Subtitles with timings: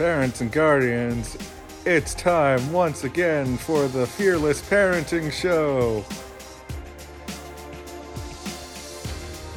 [0.00, 1.36] Parents and guardians,
[1.84, 6.02] it's time once again for the Fearless Parenting Show.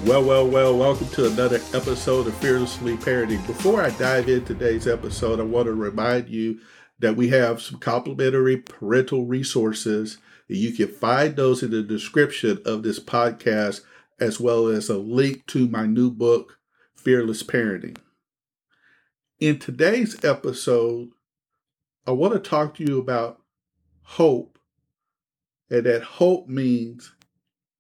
[0.05, 3.47] Well, well, well, welcome to another episode of Fearlessly Parenting.
[3.47, 6.59] Before I dive into today's episode, I want to remind you
[6.99, 10.17] that we have some complimentary parental resources.
[10.49, 13.79] You can find those in the description of this podcast,
[14.19, 16.59] as well as a link to my new book,
[16.97, 17.95] Fearless Parenting.
[19.39, 21.09] In today's episode,
[22.05, 23.41] I want to talk to you about
[24.03, 24.59] hope,
[25.69, 27.13] and that hope means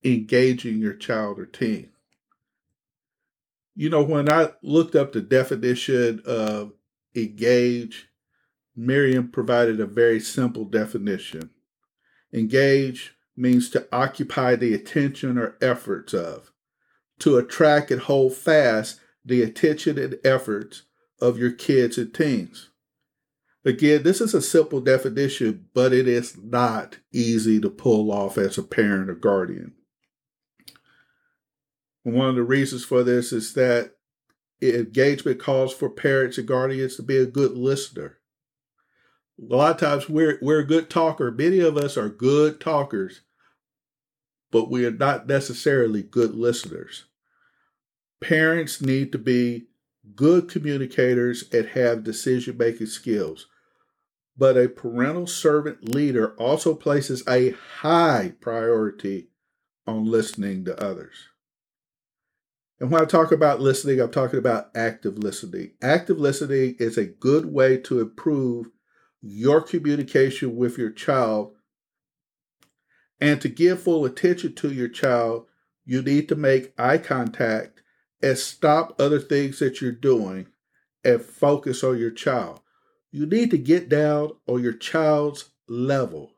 [0.03, 1.89] engaging your child or teen.
[3.75, 6.73] You know, when I looked up the definition of
[7.15, 8.09] engage,
[8.75, 11.51] Merriam provided a very simple definition.
[12.33, 16.51] Engage means to occupy the attention or efforts of,
[17.19, 20.83] to attract and hold fast the attention and efforts
[21.19, 22.69] of your kids and teens.
[23.65, 28.57] Again, this is a simple definition, but it is not easy to pull off as
[28.57, 29.73] a parent or guardian.
[32.03, 33.93] One of the reasons for this is that
[34.61, 38.19] engagement calls for parents and guardians to be a good listener.
[39.39, 41.31] A lot of times we're we're a good talker.
[41.31, 43.21] Many of us are good talkers,
[44.51, 47.05] but we are not necessarily good listeners.
[48.21, 49.67] Parents need to be
[50.15, 53.47] good communicators and have decision making skills.
[54.35, 59.29] But a parental servant leader also places a high priority
[59.85, 61.29] on listening to others.
[62.79, 65.71] And when I talk about listening, I'm talking about active listening.
[65.81, 68.71] Active listening is a good way to improve
[69.21, 71.55] your communication with your child.
[73.21, 75.45] And to give full attention to your child,
[75.85, 77.82] you need to make eye contact
[78.23, 80.47] and stop other things that you're doing
[81.03, 82.61] and focus on your child.
[83.11, 86.31] You need to get down on your child's level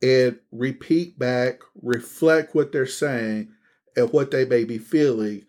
[0.00, 3.48] and repeat back, reflect what they're saying
[3.96, 5.44] and what they may be feeling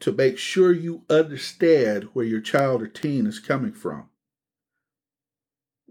[0.00, 4.08] to make sure you understand where your child or teen is coming from.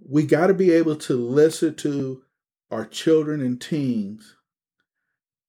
[0.10, 2.24] We got to be able to listen to
[2.70, 4.36] our children and teens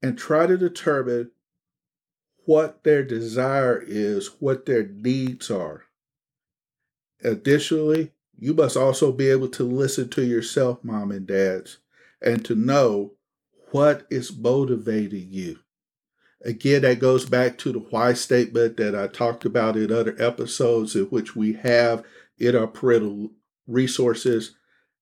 [0.03, 1.33] and try to determine
[2.49, 5.85] what their desire is, what their needs are.
[7.23, 11.77] Additionally, you must also be able to listen to yourself, mom and dads,
[12.23, 13.13] and to know
[13.71, 15.59] what is motivating you.
[16.43, 20.97] Again, that goes back to the why statement that I talked about in other episodes,
[20.97, 22.03] in which we have
[22.39, 23.29] in our parental
[23.67, 24.55] resources.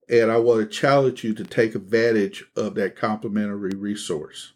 [0.08, 4.54] And I want to challenge you to take advantage of that complimentary resource.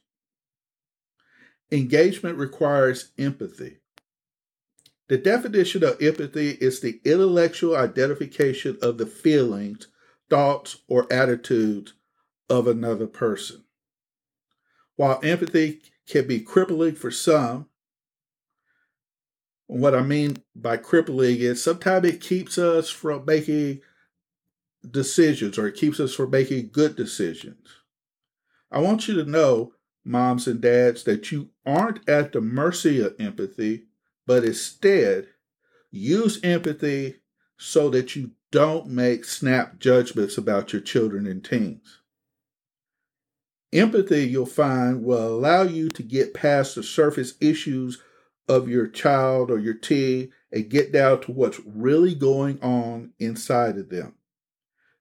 [1.73, 3.79] Engagement requires empathy.
[5.09, 9.89] The definition of empathy is the intellectual identification of the feelings,
[10.29, 11.95] thoughts, or attitudes
[12.49, 13.65] of another person.
[14.97, 17.67] While empathy can be crippling for some,
[19.67, 23.81] what I mean by crippling is sometimes it keeps us from making
[24.89, 27.69] decisions or it keeps us from making good decisions.
[28.71, 29.73] I want you to know
[30.05, 33.85] moms and dads, that you aren't at the mercy of empathy,
[34.27, 35.29] but instead
[35.91, 37.17] use empathy
[37.57, 42.01] so that you don't make snap judgments about your children and teens.
[43.73, 48.03] Empathy, you'll find, will allow you to get past the surface issues
[48.49, 53.79] of your child or your teen and get down to what's really going on inside
[53.79, 54.15] of them.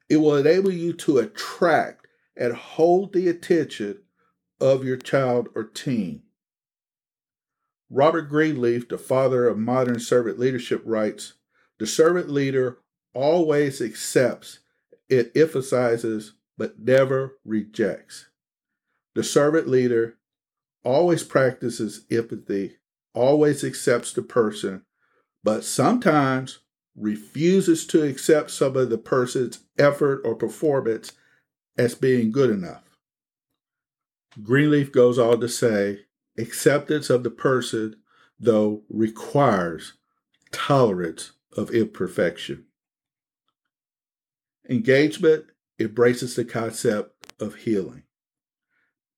[0.08, 2.06] It will enable you to attract
[2.38, 4.00] and hold the attention
[4.60, 6.24] of your child or teen.
[7.90, 11.34] Robert Greenleaf, the father of modern servant leadership, writes
[11.80, 12.78] The servant leader
[13.14, 14.60] always accepts,
[15.10, 18.28] it emphasizes, but never rejects.
[19.16, 20.18] The servant leader
[20.84, 22.78] always practices empathy,
[23.14, 24.84] always accepts the person,
[25.44, 26.60] but sometimes
[26.96, 31.14] refuses to accept some of the person's effort or performance
[31.78, 32.89] as being good enough.
[34.44, 36.06] Greenleaf goes on to say
[36.38, 37.96] acceptance of the person,
[38.40, 39.94] though, requires
[40.52, 42.66] tolerance of imperfection.
[44.70, 45.46] Engagement
[45.80, 48.04] embraces the concept of healing.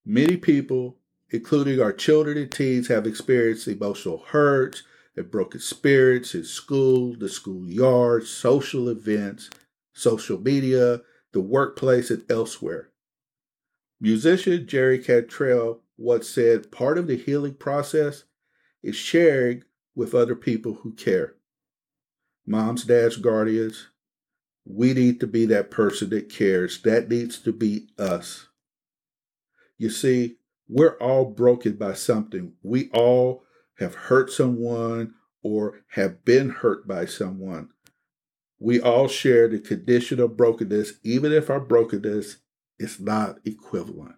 [0.06, 0.98] Many people,
[1.30, 4.84] including our children and teens, have experienced emotional hurts
[5.16, 9.50] and broken spirits in school, the schoolyard, social events,
[9.94, 11.02] social media,
[11.34, 12.91] the workplace, and elsewhere.
[14.02, 18.24] Musician Jerry Cantrell once said part of the healing process
[18.84, 19.64] is sharing
[19.96, 21.36] with other people who care.
[22.46, 23.90] moms, dads, guardians,
[24.66, 26.82] we need to be that person that cares.
[26.84, 28.48] That needs to be us.
[29.78, 30.38] You see,
[30.68, 32.54] we're all broken by something.
[32.64, 33.44] We all
[33.80, 37.70] have hurt someone or have been hurt by someone.
[38.60, 42.38] We all share the condition of brokenness, even if our brokenness
[42.82, 44.16] is not equivalent.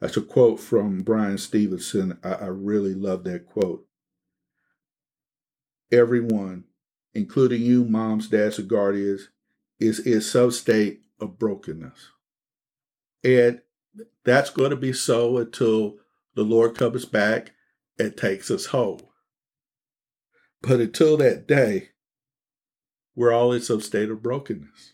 [0.00, 2.18] That's a quote from Bryan Stevenson.
[2.22, 3.86] I, I really love that quote.
[5.90, 6.64] Everyone,
[7.14, 9.30] including you, moms, dads, and guardians,
[9.80, 12.10] is in some state of brokenness.
[13.24, 13.62] And
[14.24, 15.96] that's going to be so until
[16.34, 17.52] the Lord comes back
[17.98, 19.00] and takes us home.
[20.60, 21.90] But until that day,
[23.14, 24.92] we're all in some state of brokenness.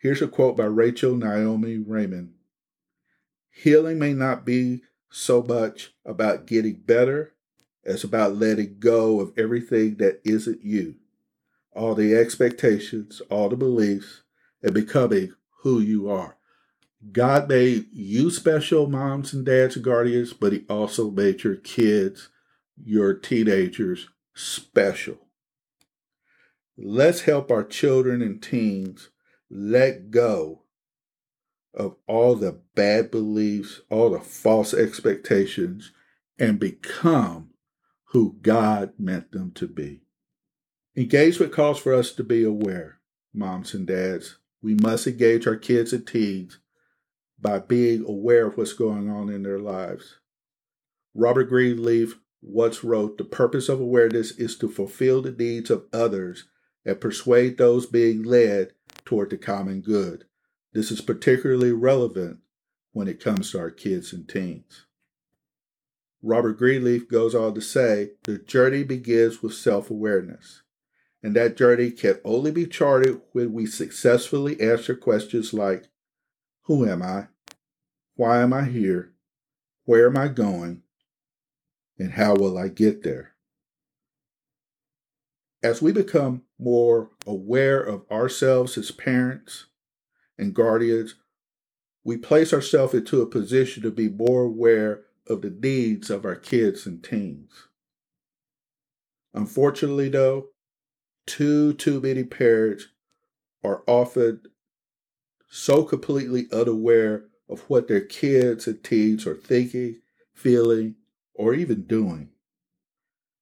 [0.00, 2.34] Here's a quote by Rachel Naomi Remen
[3.50, 7.34] Healing may not be so much about getting better
[7.84, 10.94] as about letting go of everything that isn't you,
[11.72, 14.22] all the expectations, all the beliefs,
[14.62, 16.36] and becoming who you are.
[17.10, 22.28] God made you special, moms and dads and guardians, but He also made your kids,
[22.80, 25.18] your teenagers special.
[26.76, 29.08] Let's help our children and teens
[29.50, 30.62] let go
[31.74, 35.92] of all the bad beliefs, all the false expectations,
[36.38, 37.50] and become
[38.06, 40.02] who God meant them to be.
[40.96, 43.00] Engagement calls for us to be aware,
[43.32, 44.38] moms and dads.
[44.62, 46.58] We must engage our kids and teens
[47.40, 50.16] by being aware of what's going on in their lives.
[51.14, 56.48] Robert Greenleaf once wrote The purpose of awareness is to fulfill the needs of others
[56.84, 58.72] and persuade those being led
[59.08, 60.26] toward the common good.
[60.74, 62.40] This is particularly relevant
[62.92, 64.84] when it comes to our kids and teens.
[66.22, 70.60] Robert Greenleaf goes on to say the journey begins with self awareness,
[71.22, 75.88] and that journey can only be charted when we successfully answer questions like
[76.64, 77.28] Who am I?
[78.14, 79.14] Why am I here?
[79.86, 80.82] Where am I going?
[81.98, 83.32] And how will I get there?
[85.62, 89.66] As we become more aware of ourselves as parents
[90.36, 91.14] and guardians,
[92.04, 96.36] we place ourselves into a position to be more aware of the needs of our
[96.36, 97.68] kids and teens.
[99.34, 100.48] Unfortunately, though,
[101.26, 102.88] too, too many parents
[103.62, 104.40] are often
[105.50, 109.96] so completely unaware of what their kids and teens are thinking,
[110.34, 110.94] feeling,
[111.34, 112.30] or even doing.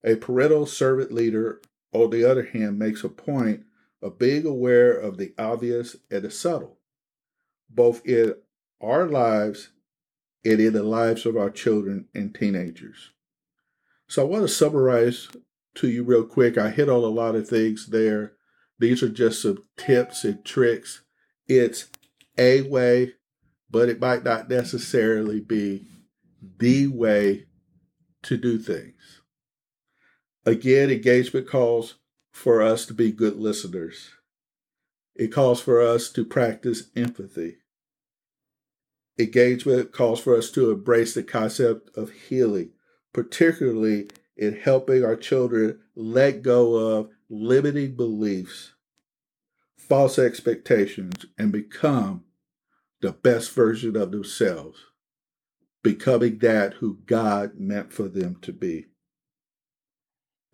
[0.04, 1.60] A parental servant leader,
[1.92, 3.64] on the other hand, makes a point
[4.02, 6.78] of being aware of the obvious and the subtle,
[7.70, 8.34] both in
[8.80, 9.70] our lives
[10.44, 13.12] and in the lives of our children and teenagers.
[14.08, 15.28] So I want to summarize
[15.76, 16.56] to you real quick.
[16.56, 18.32] I hit on a lot of things there.
[18.78, 21.02] These are just some tips and tricks.
[21.48, 21.88] It's
[22.38, 23.14] a way,
[23.70, 25.86] but it might not necessarily be
[26.58, 27.46] the way
[28.22, 29.22] to do things.
[30.46, 31.96] Again, engagement calls
[32.32, 34.10] for us to be good listeners.
[35.14, 37.58] It calls for us to practice empathy
[39.18, 42.70] engagement calls for us to embrace the concept of healing,
[43.12, 48.72] particularly in helping our children let go of limiting beliefs,
[49.78, 52.24] false expectations, and become
[53.00, 54.78] the best version of themselves,
[55.82, 58.86] becoming that who God meant for them to be.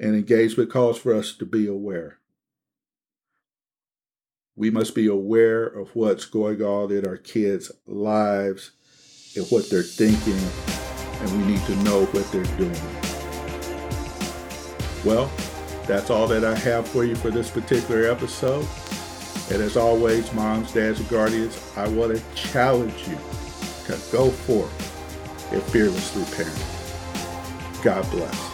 [0.02, 2.18] And engagement calls for us to be aware.
[4.56, 8.72] We must be aware of what's going on in our kids' lives
[9.36, 10.38] and what they're thinking,
[11.20, 12.82] and we need to know what they're doing.
[15.04, 15.30] Well,
[15.86, 18.66] that's all that I have for you for this particular episode.
[19.52, 23.16] And as always, moms, dads, and guardians, I want to challenge you
[23.86, 27.84] to go forth and fearlessly parent.
[27.84, 28.51] God bless.